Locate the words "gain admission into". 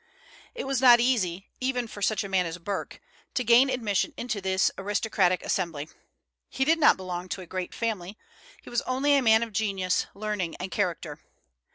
3.43-4.41